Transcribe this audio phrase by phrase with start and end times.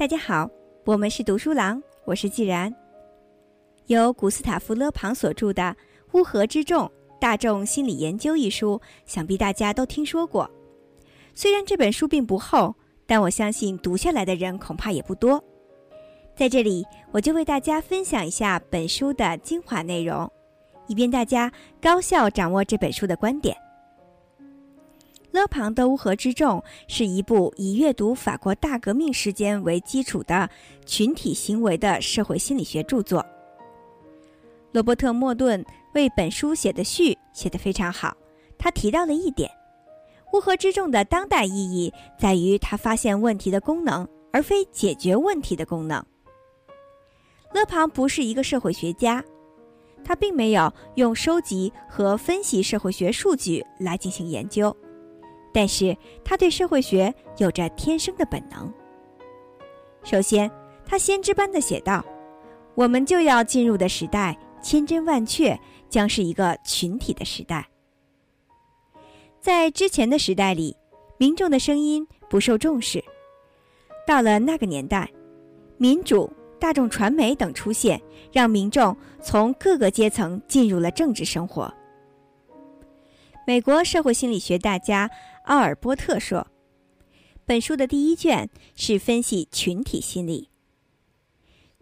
[0.00, 0.48] 大家好，
[0.86, 2.74] 我们是读书郎，我是既然。
[3.88, 5.62] 由古斯塔夫·勒庞所著的
[6.18, 6.90] 《乌合之众：
[7.20, 10.50] 大众心理研究》一书，想必大家都听说过。
[11.34, 12.74] 虽然这本书并不厚，
[13.06, 15.44] 但我相信读下来的人恐怕也不多。
[16.34, 20.32] 在这里，我就为大家分享一下本书的精华内容，
[20.86, 23.54] 以便大家高效掌握这本书的观点。
[25.32, 26.58] 勒庞的《乌合之众》
[26.88, 30.48] 是一部以阅读法国大革命时间为基础的
[30.84, 33.24] 群体行为的社会心理学著作。
[34.72, 38.16] 罗伯特·莫顿为本书写的序写得非常好，
[38.58, 39.50] 他提到了一点：
[40.32, 46.04] 乌合之众的当代意义在于它发现问题的功能，而非解决问题的功能。
[47.52, 49.24] 勒庞不是一个社会学家，
[50.04, 54.76] 他并没有用收集和分析社会学数据来进行研究。
[55.52, 58.72] 但是他对社会学有着天生的本能。
[60.02, 60.50] 首先，
[60.86, 62.04] 他先知般的写道
[62.74, 67.68] ：“我们就要进入的时代，千真万确将是一个群体的时代。
[69.40, 70.76] 在之前的时代里，
[71.18, 73.02] 民众的声音不受重视。
[74.06, 75.10] 到了那个年代，
[75.76, 78.00] 民主、大众传媒等出现，
[78.32, 81.72] 让民众从各个阶层进入了政治生活。”
[83.46, 85.10] 美国社会心理学大家。
[85.44, 86.46] 奥尔波特说
[87.44, 90.48] ：“本书的第一卷是分析群体心理。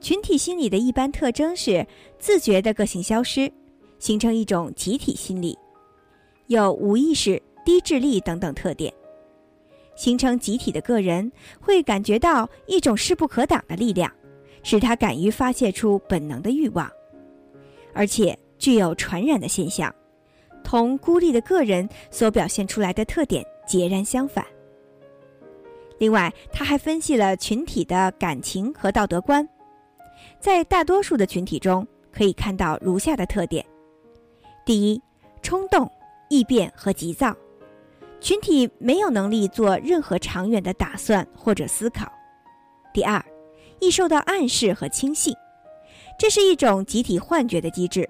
[0.01, 1.87] 群体心理的一般特征是
[2.19, 3.53] 自觉的个性消失，
[3.99, 5.59] 形成一种集体心理，
[6.47, 8.95] 有无意识、低智力等等特点。
[9.97, 14.11] 形成集体的个人会感觉到一种势不可挡的力量，
[14.63, 16.89] 使他敢于发泄出本能的欲望，
[17.93, 19.93] 而且具有传染的现象，
[20.69, 24.45] 同孤立的个人所表现出来的特点。”截然相反。
[25.99, 29.47] 另外，他还分析了群体的感情和道德观，
[30.41, 33.63] 在大多数的群体中可以看到如下的特点：
[34.65, 35.03] 第一，
[35.43, 35.91] 冲动、
[36.31, 37.37] 易变和急躁，
[38.21, 42.07] 群体没有能力做任何长远的打算或者思考；
[42.95, 43.23] 第二，
[43.81, 45.35] 易受到暗示和轻信，
[46.19, 48.09] 这是一种集体幻觉的机制，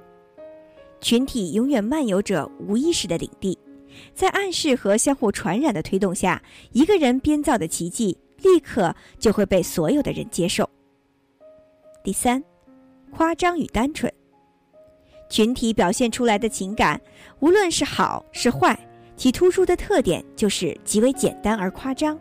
[1.00, 3.58] 群体永远漫游着无意识的领地。
[4.14, 6.40] 在暗示和相互传染的推动下，
[6.72, 10.68] 一个人编造的奇迹立刻就会被所有的人接受。
[12.04, 12.42] 第三，
[13.10, 14.12] 夸张与单纯，
[15.28, 17.00] 群体表现出来的情感，
[17.40, 18.78] 无论是好是坏，
[19.16, 22.18] 其突出的特点就是极为简单而夸张。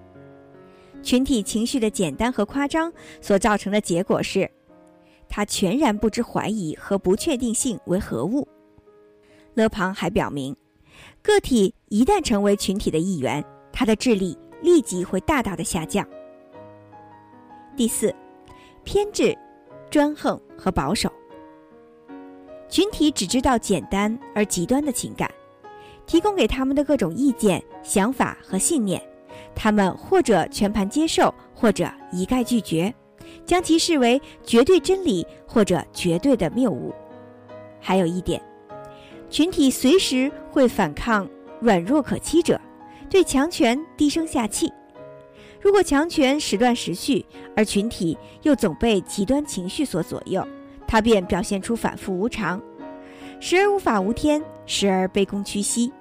[1.03, 4.49] 群体情绪的简单和夸张所造成的结果是，
[5.29, 8.47] 他全然不知怀疑和不确定性为何物。
[9.57, 10.55] 勒庞还表明。
[11.23, 16.07] 个体一旦成为群体的一员，他的智力立即会大大的下降。
[17.75, 18.13] 第四，
[18.83, 19.35] 偏执、
[19.89, 21.11] 专横和保守。
[22.69, 25.27] 群体只知道简单而极端的情感，
[26.05, 29.01] 提供给他们的各种意见、想法和信念，
[29.55, 32.93] 他们或者全盘接受，或者一概拒绝，
[33.43, 36.93] 将其视为绝对真理或者绝对的谬误。
[37.81, 38.39] 还有一点。
[39.29, 41.27] 群体随时会反抗
[41.59, 42.59] 软弱可欺者，
[43.09, 44.71] 对强权低声下气。
[45.59, 50.47] 如果强权时断时续，而群体又总被极端情绪所左右，
[50.87, 52.61] 他便表现出反复无常，
[53.39, 55.91] 时而无法无天，时而卑躬屈膝。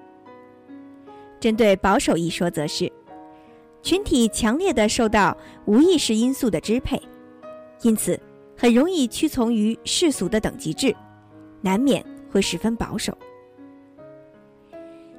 [1.41, 2.91] 针对保守一说，则是
[3.83, 7.01] 群体强烈的受到无意识因素的支配，
[7.83, 8.21] 因此
[8.57, 10.95] 很容易屈从于世俗的等级制，
[11.61, 12.05] 难免。
[12.37, 13.17] 会十分保守。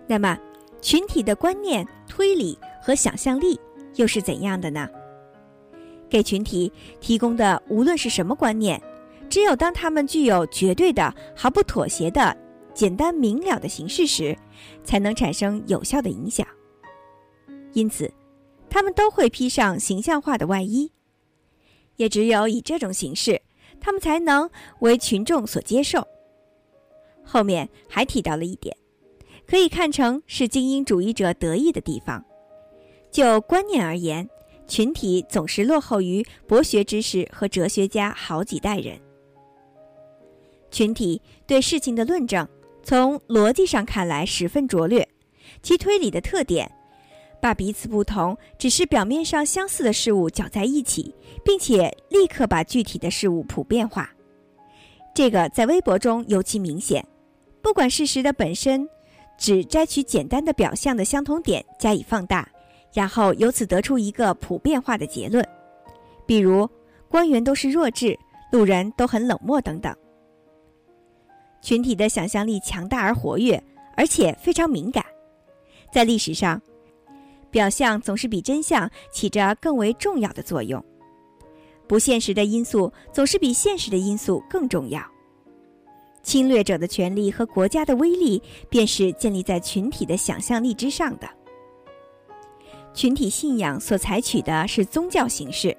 [0.06, 0.38] 那么，
[0.80, 3.60] 群体的观念、推理和想象力
[3.96, 4.88] 又是怎样的呢？
[6.08, 8.80] 给群体提供的无论是什么观念，
[9.32, 12.38] 只有当他们具有绝对的、毫不妥协的、
[12.72, 14.38] 简单明了的形式时，
[14.84, 16.46] 才能产生有效的影响。
[17.74, 18.14] 因此，
[18.70, 20.92] 他们都会披上形象化的外衣。
[21.96, 23.42] 也只有以这种形式，
[23.82, 24.48] 他们才能
[24.82, 26.08] 为群众所接受。
[27.28, 28.76] 后面还提到了一点，
[29.46, 32.24] 可以看成是精英主义者得意的地方。
[33.12, 34.30] 就观念而言，
[34.68, 38.98] 群体总是落后于博学知识和哲学家好几代人。
[40.72, 42.48] 群体对事情的论证，
[42.84, 45.08] 从逻辑上看来十分拙劣，
[45.62, 46.70] 其推理的特点，
[47.42, 51.14] 把彼此不同、只是表面上相似的事物搅在一起，
[51.44, 54.10] 并且立刻把具体的事物普遍化。
[55.16, 57.04] 这个在微博中尤其明显。
[57.62, 58.88] 不管事实的本身，
[59.38, 62.48] 只摘取简单的表象的相同点加以放大，
[62.94, 65.46] 然后由此得出一个普遍化的结论，
[66.26, 66.70] 比如
[67.10, 68.18] 官员都是弱智，
[68.52, 69.96] 路人都很冷漠等等。
[71.62, 73.62] 群体的想象力强大而活跃，
[73.96, 75.04] 而且非常敏感。
[75.92, 76.62] 在历史上，
[77.50, 80.84] 表象总是比真相起着更为重要的作用，
[81.88, 85.02] 不现实的因素总是比现实的因素更重要。
[86.28, 91.30] 侵略者的权利和国家的威力，便是建立在群体的想象力之上的。
[92.94, 95.76] 群体信仰所采取的是宗教形式，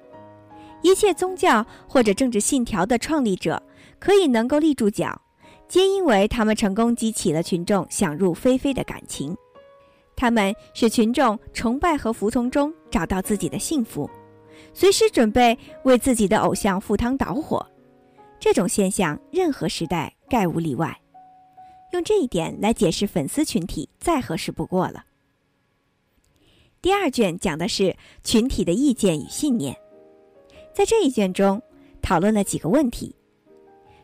[0.81, 3.61] 一切宗教或者政治信条的创立者
[3.99, 5.21] 可以能够立住脚，
[5.67, 9.37] 皆因为他们成功激起了群众想入非非的感情。
[10.15, 14.09] 他们使群众崇拜和服从中找到自己的幸福，
[14.73, 17.63] 随时准备为自己的偶像赴汤蹈火。
[18.39, 20.97] 这种现象，任何时代概无例外。
[21.91, 25.03] 用这一点来解释粉丝群体，再合适不过了。
[26.81, 29.75] 第二卷讲的是群体的意见与信念，
[30.73, 31.61] 在这一卷中
[32.01, 33.13] 讨论了几个问题：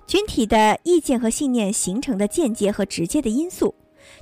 [0.05, 3.73] 群体的意见和信念形成的间接和直接的因素，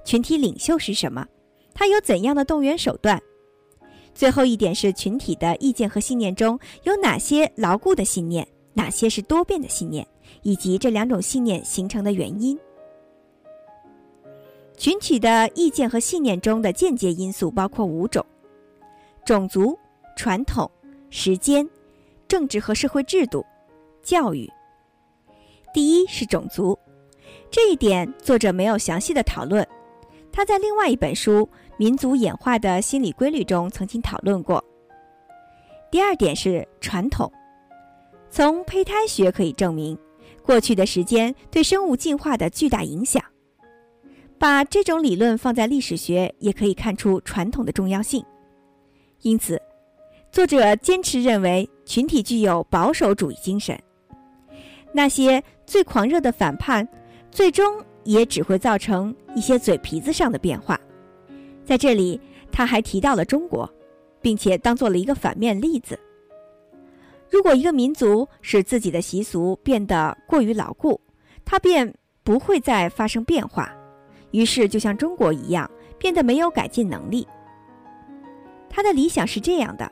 [0.06, 1.26] 群体领袖是什么，
[1.74, 3.20] 他有怎样的动员手段。
[4.14, 8.48] 最后一点是群体的意见和信念中有哪些牢固的信念。
[8.74, 10.06] 哪些是多变的信念，
[10.42, 12.58] 以及这两种信念形成的原因？
[14.76, 18.26] 群体的意见和信念中的间接因素包括五种：
[19.24, 19.78] 种族、
[20.18, 20.70] 传统、
[21.12, 21.68] 时间、
[22.28, 23.46] 政治和社会制度、
[24.02, 24.52] 教育。
[25.74, 26.78] 第一是种族，
[27.52, 29.66] 这一点作者没有详细的讨论，
[30.32, 31.48] 他在另外一本书
[31.78, 34.64] 《民族演化的心理规律》中曾经讨论过。
[35.92, 37.32] 第二点是传统。
[38.36, 39.96] 从胚胎学可以证明，
[40.42, 43.24] 过去的时间对生物进化的巨大影响。
[44.40, 48.26] 把这种理论放在历史学，也可以看出传统的重要性。
[49.22, 49.62] 因此，
[50.32, 53.80] 作者坚持认为群体具有保守主义精神。
[54.92, 56.88] 那些最狂热的反叛，
[57.30, 60.82] 最终也只会造成一些嘴皮子上的变化。
[61.64, 62.20] 在这里，
[62.52, 63.72] 他还提到了中国，
[64.24, 66.00] 并且当做了一个反面例子。
[67.34, 71.02] 如果一个民族使自己的习俗变得过于牢固，
[71.44, 71.92] 它便
[72.24, 73.74] 不会再发生变化，
[74.30, 77.28] 于是就像中国一样，变得没有改进能力。
[78.70, 79.92] 他的理想是这样的：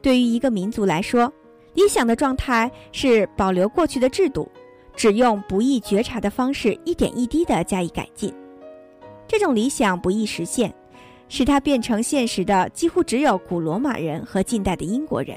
[0.00, 1.32] 对于一个民族来说，
[1.74, 4.48] 理想的状态是保留过去的制度，
[4.94, 8.32] 只用不易觉察的方式一点一滴地加以改进。
[9.26, 10.72] 这种理想不易实现，
[11.28, 15.36] 使它变成现实的几乎只有古罗马人和近代的英国人。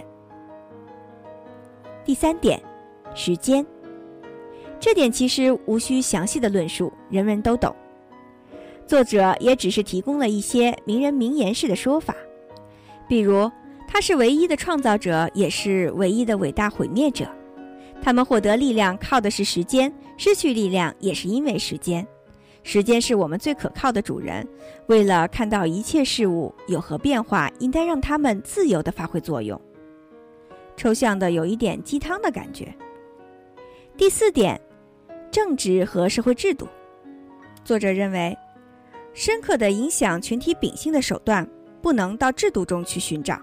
[2.06, 2.62] 第三点，
[3.16, 3.66] 时间。
[4.80, 7.74] 这点其实无需详细的论述，人人都懂。
[8.86, 12.14] 作者也只是提供了一些名人名言式的说法，
[13.08, 13.50] 比如
[13.88, 17.26] 他是唯一的创造者，也是唯一的伟大毁灭者。
[18.02, 22.06] 他们获得力量靠的是时间，失去力量也是因为时间。
[22.64, 24.46] 时间是我们最可靠的主人。
[24.88, 29.60] 为了看到一切事物有何变化，应该让他们自由地发挥作用。
[30.76, 32.74] 抽象的有一点鸡汤的感觉。
[33.96, 34.60] 第四点，
[35.32, 36.68] 政治和社会制度。
[37.64, 38.38] 作者认为，
[39.14, 41.48] 深刻的影响群体秉性的手段
[41.82, 43.40] 不能到制度中去寻找。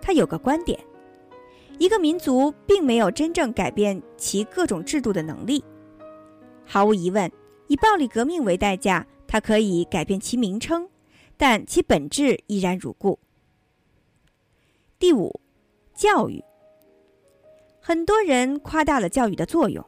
[0.00, 0.78] 他有个观点：
[1.78, 5.64] 一个民族并没有真正改变其各种制度的能力。
[6.64, 7.32] 毫无疑问，
[7.68, 10.88] 以暴力革命为代价，它可以改变其名称，
[11.36, 13.18] 但其本质依然如故。
[14.98, 15.40] 第五。
[15.94, 16.42] 教育，
[17.80, 19.84] 很多人夸大了教育的作用。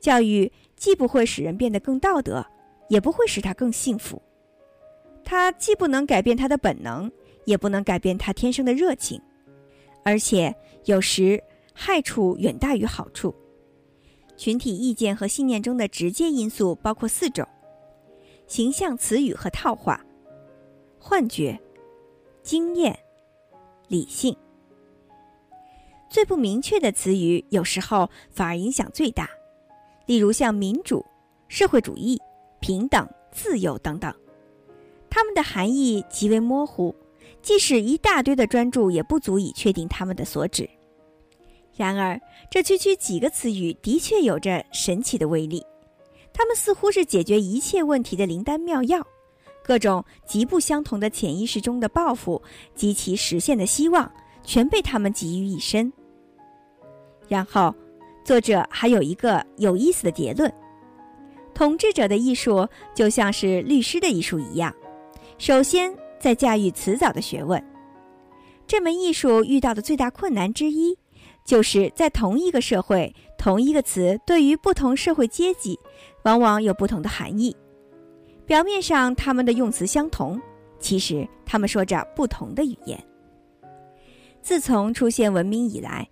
[0.00, 2.44] 教育既不会使人变得更道德，
[2.88, 4.20] 也不会使他更幸福。
[5.24, 7.10] 它既不能改变他的本能，
[7.46, 9.20] 也不能改变他天生的热情，
[10.04, 11.42] 而且有时
[11.72, 13.34] 害处远大于好处。
[14.36, 17.46] 群体意见和信念中的直接因素包括四种：
[18.46, 20.04] 形象词语和套话、
[20.98, 21.58] 幻觉、
[22.42, 22.98] 经验、
[23.88, 24.36] 理性。
[26.14, 29.28] 最不明确的词语，有时候反而影响最大。
[30.06, 31.04] 例如像民主、
[31.48, 32.16] 社会主义、
[32.60, 34.14] 平等、自由等等，
[35.10, 36.94] 它们的含义极为模糊，
[37.42, 40.70] 即使一大堆的专注，也不足以确定它们的所指。
[41.76, 42.16] 然而，
[42.48, 45.66] 这区区几个词语的确有着神奇的威力，
[46.32, 49.04] 它们似乎是解决一切问题的灵丹妙药。
[49.64, 52.40] 各种极不相同的潜意识中的抱负
[52.76, 54.08] 及其实现的希望，
[54.44, 55.92] 全被它们集于一身。
[57.28, 57.74] 然后，
[58.24, 60.52] 作者还有一个有意思的结论：
[61.54, 64.74] 统治者的艺术就像是律师的艺术一样，
[65.38, 67.62] 首先在驾驭辞藻的学问。
[68.66, 70.96] 这门艺术遇到的最大困难之一，
[71.44, 75.78] 就是在同一个社会，同一个词对于不同社会阶级，
[76.22, 77.54] 往往有不同的含义。
[78.46, 80.40] 表面上他们的用词相同，
[80.78, 82.98] 其实他们说着不同的语言。
[84.40, 86.08] 自从出现文明以来，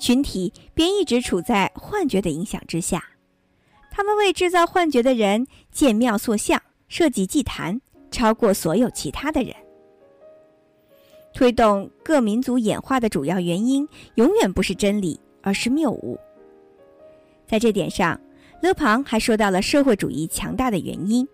[0.00, 3.04] 群体便一直处在幻觉的影响之下。
[3.90, 7.80] 他们为制造幻觉的人建庙塑像、设计祭坛，
[8.10, 9.54] 超过所有其他的人。
[11.34, 16.18] 推动各民族演化的主要原因，永远不是真理，而是谬误。
[17.46, 18.18] 在这点上，
[18.62, 21.28] 勒庞还说到了社会主义强大的原因。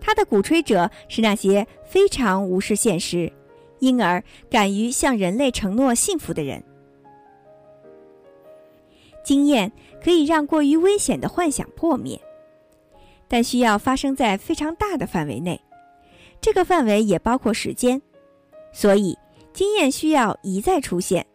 [0.00, 3.32] 他的鼓吹者是那些非常无视现实，
[3.80, 6.62] 因而敢于向人类承诺幸福的人。
[9.26, 12.20] 经验可以让过于危险的幻想破灭，
[13.26, 15.60] 但需要发生在非常大的范围内，
[16.40, 18.00] 这个范围也包括时间。
[18.72, 19.18] 所以，
[19.52, 21.26] 经验需要一再出现，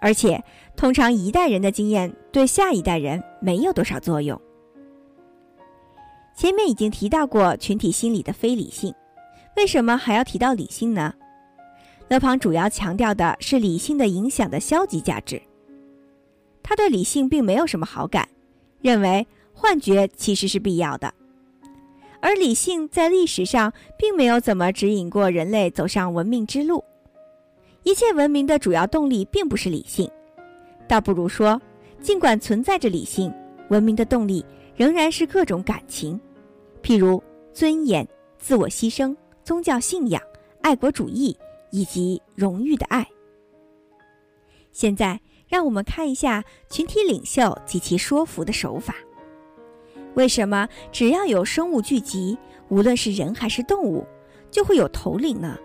[0.00, 0.42] 而且
[0.74, 4.40] 通常一代人的经验对下一代人没有多少作用。
[6.34, 8.92] 前面已经提到过群体心理的非理性，
[9.56, 11.14] 为什么还要提到理性呢？
[12.08, 15.40] 勒庞主要强调的是理性的影响的消极价值。
[16.68, 18.28] 他对理性并没有什么好感，
[18.80, 21.14] 认为幻觉其实是必要的。
[22.20, 26.82] 而理性在历史上并没有怎么指引过人类走上文明之路。
[27.84, 30.10] 一切文明的主要动力并不是理性，
[30.88, 31.60] 倒不如说，
[32.00, 33.32] 尽管存在着理性，
[33.68, 34.44] 文明的动力
[34.74, 36.20] 仍然是各种感情，
[36.82, 38.04] 譬如尊严、
[38.40, 40.20] 自我牺牲、宗教信仰、
[40.62, 41.38] 爱国主义
[41.70, 43.06] 以及荣誉的爱。
[44.72, 48.94] 现在，让我们看一下群体领袖及其说服的手法。
[50.14, 52.38] 为什么只要有生物聚集，
[52.68, 54.06] 无论是人还是动物，
[54.50, 55.56] 就会有头领呢？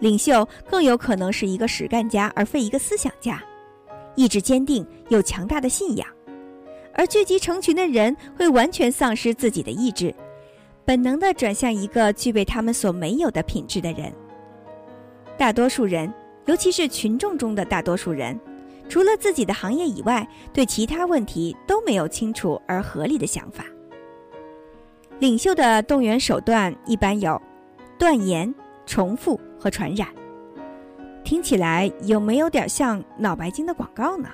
[0.00, 3.42] 领袖更有可能是一个实干家，而非一个思想家，
[4.16, 6.06] 意志坚定，有强大的信仰。
[6.94, 10.14] 而聚集成群的人会完全丧失自己的意志，
[10.84, 14.12] 本能地转向一个具备他们所没有的品质的人。
[15.38, 16.12] 大多数人，
[16.46, 18.38] 尤其是群众中的大多数人。
[18.90, 23.64] 除了自己的行业以外，对其他问题都没有清楚而合理的想法。
[25.20, 27.40] 领袖的动员手段一般有
[27.96, 28.52] 断言、
[28.86, 30.08] 重复和传染。
[31.22, 34.28] 听起来有没有点像脑白金的广告呢？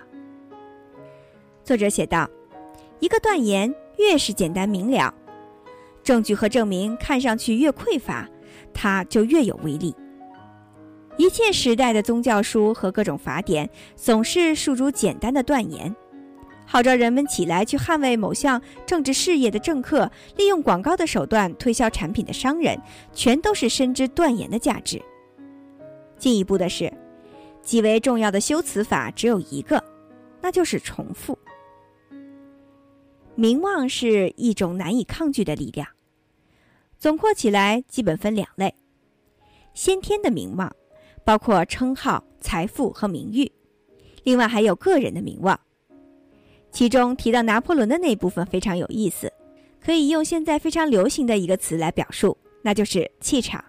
[1.62, 2.26] 作者写道
[2.98, 5.12] ：“一个断言越是简单明了，
[6.02, 8.26] 证据和证明看上去越匮乏，
[8.72, 9.94] 它就越有威力。”
[11.18, 15.94] 一切时代的宗教书和各种法典总是诉诸简单的断言，
[16.66, 22.78] 号召人们起来去捍卫某项政治事业的政客，利用广告的手段推销产品的商人，
[23.14, 25.00] 全都是深知断言的价值。
[26.18, 26.92] 进一步的是，
[27.62, 29.82] 极为重要的修辞法只有一个，
[30.42, 31.38] 那就是重复。
[33.34, 35.88] 名望是一种难以抗拒的力量，
[36.98, 38.74] 总括起来，基本分两类：
[39.72, 40.74] 先天的名望。
[41.26, 43.50] 包括称号、财富和名誉，
[44.22, 45.58] 另外还有个人的名望。
[46.70, 49.32] 其中提到拿破仑的那部分非常有意思，
[49.80, 53.64] 可以用现在非常流行的一个词来表述，那就是气场。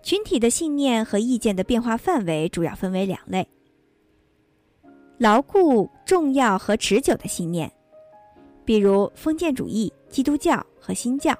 [0.00, 3.48] 群体的信念和意见的变化范围主要分为两类：
[5.18, 7.68] 牢固、重要和持久的信念，
[8.64, 11.34] 比如封建主义、基督教和新教；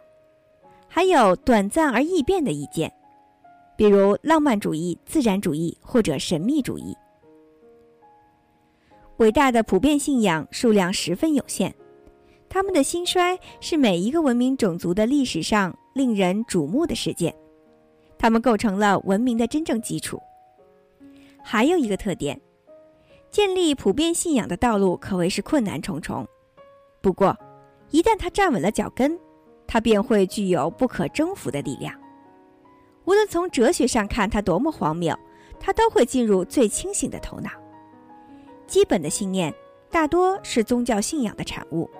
[0.89, 2.93] 还有短暂而易变的意见。
[3.83, 6.97] 比如浪漫主义、自然主义或者神秘主义。
[9.17, 11.75] 伟大的普遍信仰数量十分有限，
[12.49, 17.35] 他们的兴衰是每一个文明种族的历史上令人瞩目的事件，
[18.17, 20.17] 他们构成了文明的真正基础。
[21.43, 22.41] 还有一个特点，
[23.33, 26.25] 建立普遍信仰的道路可谓是困难重重。
[27.01, 27.37] 不过，
[27.91, 29.19] 一旦它站稳了脚跟，
[29.67, 31.93] 它便会具有不可征服的力量。
[33.05, 35.19] 无论从哲学上看它多么荒谬，
[35.59, 37.51] 它都会进入最清醒的头脑。
[38.67, 39.53] 基本的信念
[39.91, 41.91] 大多是宗教信仰的产物，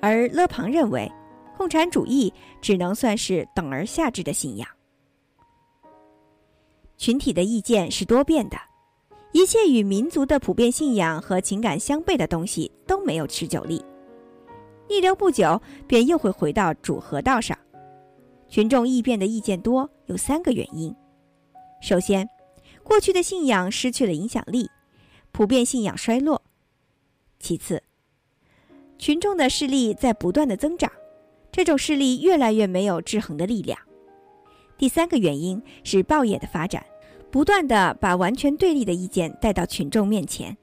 [0.00, 1.10] 而勒庞认为，
[1.56, 4.68] 共产主义只能算是等而下之的信仰。
[6.98, 8.56] 群体的意见是多变的，
[9.32, 13.82] 一切与民族的普遍信仰和情感相悖的东西都没有持久力，
[14.88, 17.56] 逆流不久便又会回到主河道上。
[18.52, 20.94] 群众异变的意见多有三个原因：
[21.80, 22.28] 首先，
[22.82, 24.68] 过去的信仰失去了影响力，
[25.30, 26.36] 普遍信仰衰落；
[27.40, 27.82] 其次，
[28.98, 30.92] 群众的势力在不断的增长，
[31.50, 33.78] 这种势力越来越没有制衡的力量；
[34.76, 36.84] 第三个原因是报业的发展，
[37.30, 40.54] 不断的把完全对立的意见带到群众面前。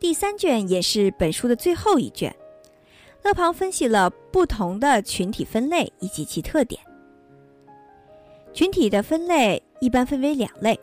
[0.00, 2.34] 第三卷也是本书的最后一卷，
[3.22, 6.80] 勒庞分析了不同的群体分类以及其特点。
[8.52, 10.78] 群体的分类一般分为两类：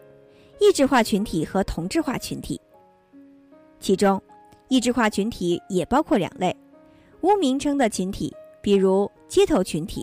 [0.59, 2.59] 异质化群体和同质化群体。
[3.79, 4.21] 其中，
[4.67, 6.55] 异质化群体也包括两类：
[7.21, 10.01] 无名称的群体，比如街头群体；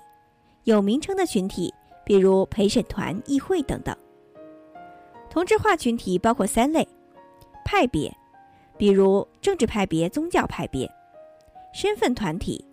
[0.65, 1.73] 有名称的群体，
[2.05, 3.95] 比如陪审团、议会等等。
[5.29, 6.87] 同质化群体包括三类：
[7.65, 8.13] 派别。
[8.77, 10.91] 比如政治派别、宗教派别，
[11.73, 12.65] 身份团体，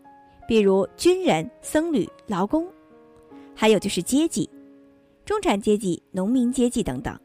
[0.48, 2.68] 比如军人、僧侣、劳工，
[3.56, 4.50] 还有就是阶级，
[5.26, 7.18] 中产阶级、农民阶级等等。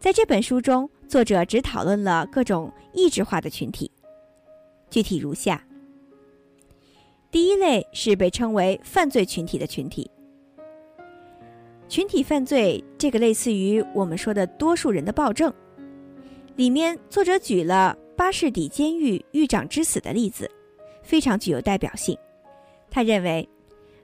[0.00, 3.90] 在这本书中，作者只讨论了各种异质化的群体，
[4.90, 5.64] 具体如下：
[7.30, 10.10] 第一类是被称为犯罪群体的群体，
[11.88, 15.52] 群体犯罪这个类似于我们说的多数人的暴政。
[16.56, 20.50] 里面作者举了巴士底监狱狱长之死的例子，
[21.04, 22.18] 非常具有代表性。
[22.90, 23.48] 他认为，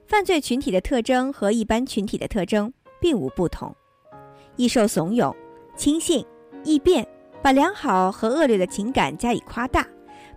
[0.07, 3.75] 犯罪群体的特征和一般群体的特征并无不同，
[4.55, 5.35] 易受怂恿、
[5.75, 6.25] 轻信、
[6.63, 7.05] 易变，
[7.43, 9.85] 把良好和恶劣的情感加以夸大，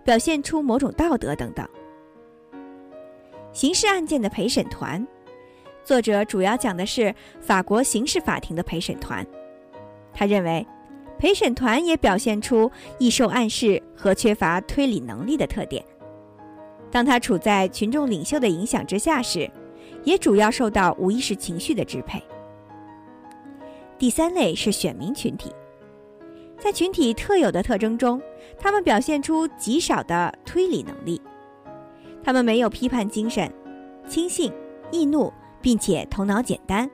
[0.02, 1.68] 表现出某种道德等等。
[3.52, 5.06] 刑事案件的陪审团，
[5.84, 9.24] 作者主要讲的是法国刑事法庭的陪审团。
[10.12, 10.66] 他认为。
[11.16, 15.82] 陪审团也表现出易受暗示和缺乏推理能力的特点。
[16.94, 19.50] 当他处在群众领袖的影响之下时，
[20.04, 22.22] 也主要受到无意识情绪的支配。
[23.98, 25.50] 第三类是选民群体，
[26.56, 28.22] 在群体特有的特征中，
[28.56, 31.20] 他们表现出极少的推理能力，
[32.22, 33.52] 他们没有批判精神，
[34.06, 34.52] 轻信、
[34.92, 36.88] 易怒，并且头脑简单。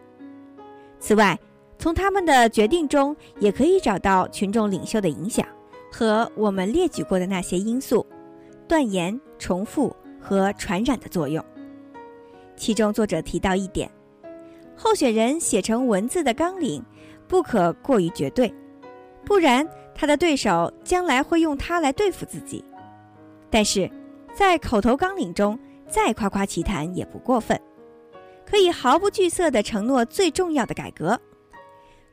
[0.98, 1.38] 此外，
[1.76, 5.46] 从他们的决定中，也可以找到群众领袖的影响
[5.92, 8.06] 和我们列举过的那些因素——
[8.66, 11.44] 断言、重复和传染的作用。
[12.56, 13.90] 其中，作者提到一点：
[14.76, 16.84] 候选人写成文字的纲领
[17.26, 18.52] 不可过于绝对，
[19.24, 22.64] 不然他的对手将来会用它来对付自己。
[23.48, 23.90] 但是，
[24.34, 27.60] 在口头纲领中再夸夸其谈也不过分，
[28.44, 31.18] 可以毫不惧色地承诺最重要的改革。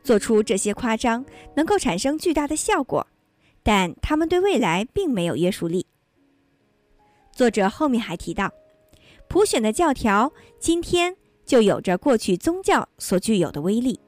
[0.03, 3.05] 做出这些夸张能够产生巨大的效果，
[3.63, 5.85] 但他们对未来并没有约束力。
[7.37, 8.51] 作者后面还提到，
[9.27, 13.99] 普选的教条今天就有着过去宗教所具有的威力，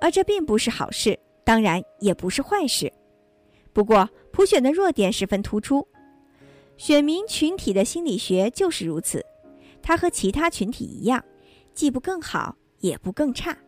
[0.00, 2.92] 而这并不是好事，当然也不是坏事。
[3.72, 5.88] 不过，普选的弱点十分突出，
[6.76, 9.26] 选民群体的心理学就是如此，
[9.82, 11.24] 它和其他群体一样，
[11.74, 13.58] 既不更好，也不更差。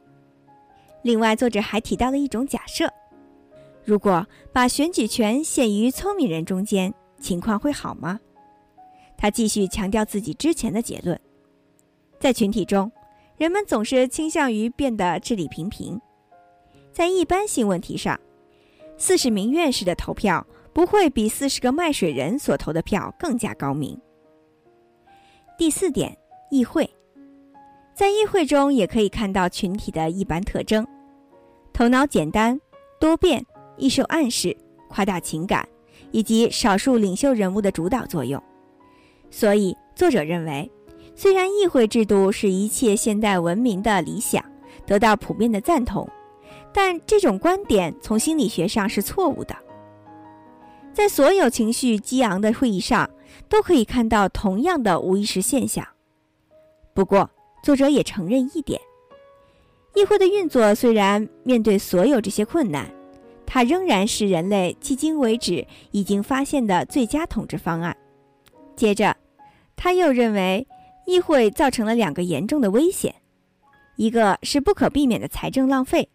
[1.03, 2.89] 另外，作者还提到了一种假设：
[3.83, 8.21] 如果把选举权限于聪明人中间，情况会好吗？
[9.21, 11.21] 他继续强调自己之前的结论：
[12.19, 12.91] 在群体中，
[13.37, 16.01] 人们总是倾向于变得智力平平。
[16.91, 18.19] 在一般性问题上，
[18.97, 24.01] 四十名院士的投票不会比四十个卖水人所投的票更加高明。
[25.59, 26.17] 第四点，
[26.51, 26.89] 议会。
[27.93, 30.87] 在议会中也可以看到群体的一般特征：
[31.75, 32.59] 头脑简单、
[32.99, 33.45] 多变、
[33.77, 34.57] 易受暗示、
[34.89, 35.69] 夸大情感，
[36.11, 38.43] 以及少数领袖人物的主导作用。
[39.31, 40.71] 所以，作者认为，
[41.15, 44.45] 虽然议会制度是一切现代文明的理想，
[44.87, 46.09] 得到普遍的赞同，
[46.73, 49.57] 但这种观点从心理学上是错误的。
[50.93, 53.09] 在所有情绪激昂的会议上，
[53.49, 55.87] 都可以看到同样的无意识现象。
[56.93, 57.31] 不过，
[57.63, 58.81] 作者也承认一点：
[59.95, 62.91] 议会的运作虽然面对所有这些困难，
[63.47, 67.97] 它仍然是人类迄今为止已经发现的最佳统治方案。
[68.75, 69.17] 接着，
[69.83, 70.67] 他又认为
[71.07, 73.15] 议会造成了两个严重的危险：
[73.97, 76.07] 一个是不可避免的财政浪费，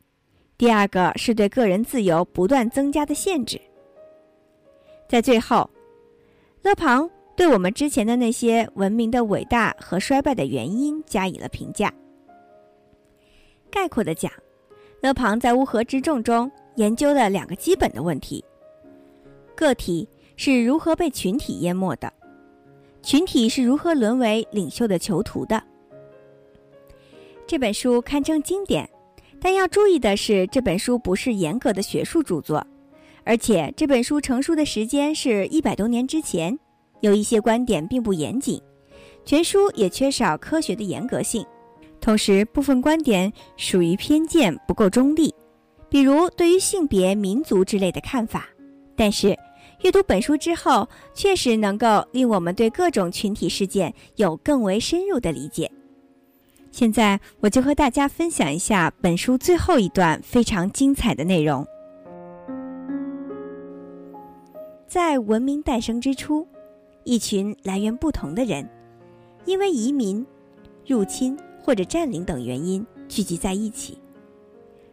[0.55, 3.59] 第二个是对个人自由不断增加的限制。
[5.09, 5.67] 在最后，
[6.61, 7.09] 勒庞。
[7.35, 11.93] 对我们之前的那些文明的伟大和衰败的原因加以了评价。
[13.69, 14.31] 概括的讲，
[15.01, 18.41] 勒庞在《乌合之众》中研究了两个基本的问题：
[19.53, 22.13] 个体是如何被群体淹没的，
[23.05, 25.61] 群体是如何沦为领袖的囚徒的。
[27.45, 28.89] 这本书堪称经典，
[29.39, 32.65] 但要注意的是，这本书不是严格的学术著作，
[33.23, 36.57] 而且这本书成书的时间是一百多年之前。
[37.01, 38.59] 有一些观点并不严谨，
[39.23, 41.45] 全书也缺少科学的严格性，
[42.01, 45.31] 同时，部分观点属于偏见，不够中立，
[45.89, 48.49] 比如对于性别、民族之类的看法。
[48.95, 49.37] 但是，
[49.85, 55.71] 阅读本书之后，确实能够令我们对各种群体事件有更为深入的理解。
[56.71, 61.63] 现在，我就和大家分享一下本书最后一段非常精彩的内容。
[64.87, 66.47] 在文明诞生之初，
[67.03, 68.67] 一群来源不同的人，
[69.45, 70.25] 因为移民、
[70.87, 71.37] 入侵。
[71.61, 73.97] 或者占领等原因聚集在一起，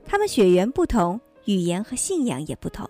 [0.06, 2.88] 他们血缘不同，语言和信仰也不同，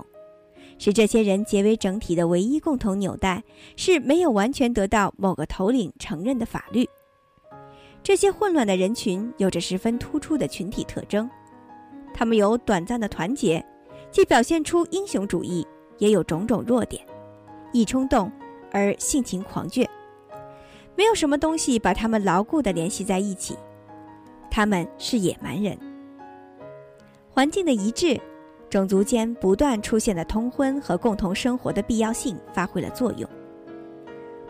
[0.84, 3.44] 使这些人结为整体的唯一共同纽带
[3.76, 6.88] 是没有完全得到某个头领承认的法律。
[8.02, 11.30] 这些混乱的人群有着十分突出的群体特征，
[12.12, 13.64] 他们有短暂的团结，
[14.10, 15.64] 既表现出英雄主义，
[15.98, 17.00] 也有种种弱点，
[17.72, 18.28] 易冲动
[18.72, 19.86] 而性情狂倔，
[20.96, 23.56] 没有什么东西把他们牢固地联系在一起。
[24.50, 25.78] 他们是野蛮人。
[27.30, 28.20] 环境的一致，
[28.72, 33.28] 种族间不断出现的通婚和共同生活的必要性发挥了作用。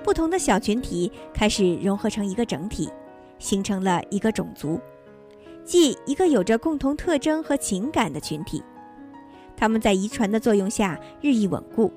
[0.04, 2.88] 不同的小群体开始融合成一个整体，
[3.40, 4.80] 形成了一个种族，
[5.64, 8.62] 即一个有着共同特征和情感的群体。
[9.56, 11.92] 他们在遗传的作用下日益稳固，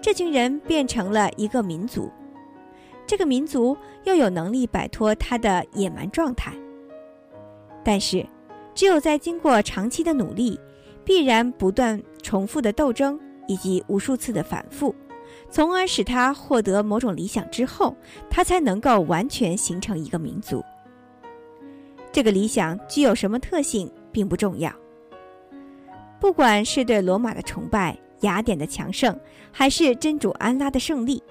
[0.00, 2.08] 这群人变成了一个民族。
[3.08, 6.52] 这个民族又有能力摆脱他的野蛮状态。
[7.82, 8.24] 但是，
[8.72, 10.60] 只有在经过长期的努力、
[11.08, 14.94] 必然不断重复的斗争以及无数次的反复，
[15.50, 17.96] 从而使他获得某种理想之后，
[18.28, 20.62] 他才能够完全形成一个民族。
[22.12, 24.70] 这个理想具有什么特性并不重要。
[26.20, 29.18] 不管是对罗马的崇拜、雅典的强盛，
[29.50, 31.22] 还是真主安拉的胜利，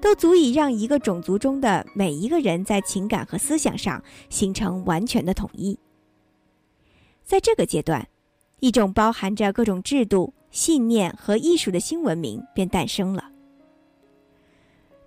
[0.00, 4.00] 都足以让一个种族中的每一个人在情感和思想上
[4.30, 5.76] 形成完全的统一。
[7.24, 8.06] 在这个阶段，
[8.60, 13.30] 一种包含着各种制度、信念和艺术的新文明便诞生了。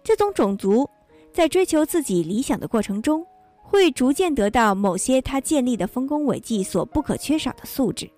[0.04, 0.90] 这种种族
[1.32, 3.26] 在追求自己理想的过程中，
[3.62, 8.10] 会逐渐得到某些他建立的丰功伟绩所不可缺少的素质。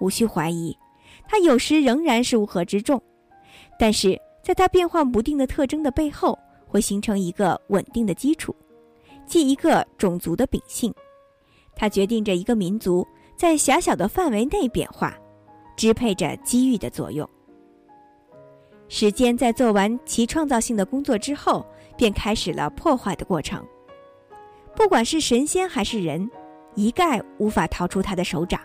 [0.00, 0.76] 无需怀疑，
[1.28, 3.02] 他有时仍然是乌合之众，
[3.78, 8.54] 但是在他变幻不定的特征的背后，会形成一个稳定的基础，
[9.26, 10.92] 即一个种族的秉性。
[11.76, 15.16] 它决定着一个民族在狭小的范围内变化，
[15.76, 17.28] 支配着机遇的作用。
[18.88, 21.66] 时间在做完其创造性的工作之后，
[21.96, 23.64] 便开始了破坏的过程。
[24.76, 26.30] 不管是神仙还是人，
[26.74, 28.60] 一概无法逃出他的手掌。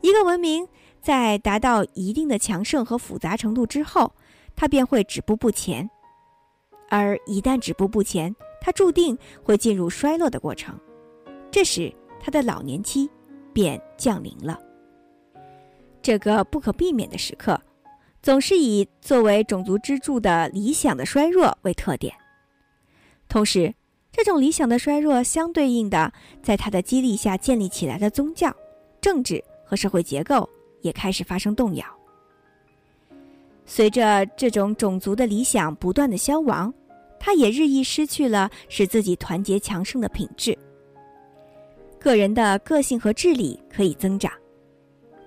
[0.00, 0.66] 一个文明
[1.00, 4.12] 在达到一定的强盛和复杂程度之后，
[4.54, 5.88] 它便会止步不前；
[6.88, 10.78] 而一旦止步不前，它注定会进入衰落的过程。
[11.50, 13.08] 这时，他的老年期
[13.56, 14.60] 便降临了。
[16.02, 17.58] 这个不可避免的时刻，
[18.20, 22.14] 总是以作为种族支柱的理想的衰弱为特点。
[23.30, 23.74] 同时，
[24.12, 28.54] 这种理想的衰弱相对应的，在他的激励下建立起来的宗教、
[29.00, 30.46] 政治和社会结构
[30.82, 31.86] 也开始发生动摇。
[33.64, 36.72] 随着这种种族的理想不断的消亡，
[37.18, 40.56] 他也日益失去了使自己团结强盛的品质。
[42.06, 44.30] 个人的个性和智力可以增长，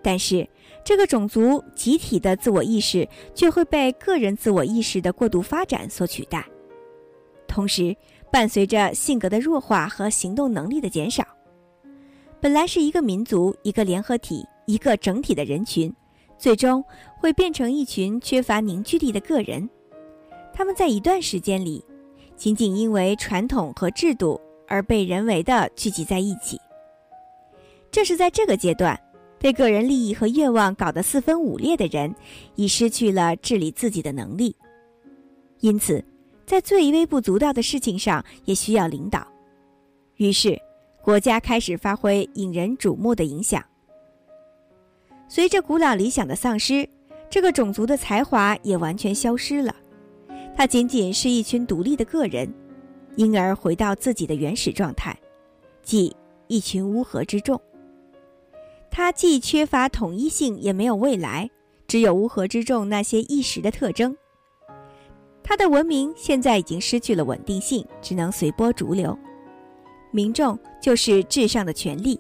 [0.01, 0.47] 但是
[0.81, 6.41] 这个种族集体的自我意识却会被个人自我意识的过度发展所取代，
[7.49, 7.93] 同时
[8.31, 11.27] 伴随着性格的弱化和行动能力的减少。
[12.39, 15.93] 本来是一个民族、一个联合体、一个整体的人群，
[16.37, 16.81] 最终
[17.17, 19.69] 会变成一群缺乏凝聚力的个人。
[20.53, 21.83] 他们在一段时间里，
[22.37, 26.57] 仅仅因为传统和制度而被人为的聚集在一起。
[27.91, 28.99] 正是在这个阶段，
[29.39, 32.13] 被个人利益和愿望搞得四分五裂的人，
[32.55, 34.55] 已失去了治理自己的能力。
[35.59, 36.03] 因此，
[36.45, 39.27] 在最微不足道的事情上也需要领导。
[40.17, 40.59] 于是，
[41.01, 43.63] 国家开始发挥引人瞩目的影响。
[45.27, 46.87] 随着古老理想的丧失，
[47.29, 49.75] 这个种族的才华也完全消失了。
[50.55, 52.51] 他仅仅是一群独立的个人，
[53.15, 55.17] 因而回到自己的原始状态，
[55.81, 56.15] 即
[56.47, 57.59] 一群乌合之众。
[58.91, 61.49] 它既缺乏统一性，也没有未来，
[61.87, 64.15] 只有乌合之众那些一时的特征。
[65.43, 69.17] 它的文明现在已经失去了稳定性，只能随波逐流。
[70.11, 72.19] 民众就是至上的权利，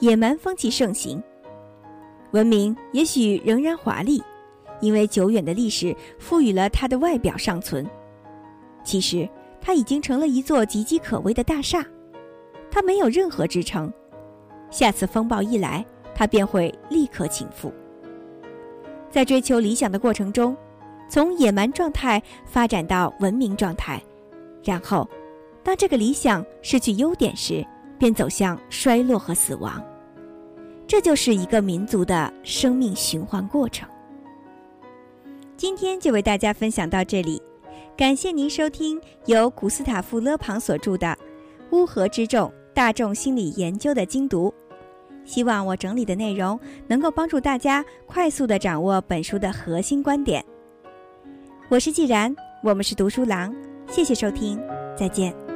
[0.00, 1.22] 野蛮风气盛行。
[2.32, 4.22] 文明也许仍然华丽，
[4.80, 7.88] 因为久远的历史赋予了它的外表尚存。
[8.84, 9.28] 其实，
[9.60, 11.84] 它已经成了一座岌岌可危的大厦，
[12.70, 13.92] 它没有任何支撑，
[14.70, 15.84] 下次风暴一来，
[16.18, 17.70] 他便会立刻倾覆。
[19.08, 20.56] 在追求理想的过程中，
[21.08, 24.02] 从野蛮状态发展到文明状态，
[24.64, 25.08] 然后，
[25.62, 27.64] 当这个理想失去优点时，
[28.00, 29.80] 便走向衰落和死亡。
[30.88, 33.88] 这就是一个民族的生命循环过程。
[35.56, 37.40] 今天就为大家分享到这里，
[37.96, 41.06] 感谢您收听由古斯塔夫·勒庞所著的
[41.70, 44.52] 《乌合之众：大众心理研究》的精读。
[45.28, 50.42] 希望我整理的内容能够帮助大家快速的掌握本书的核心观点。
[51.68, 53.54] 我是既然，我们是读书郎，
[53.90, 54.58] 谢谢收听，
[54.96, 55.47] 再见。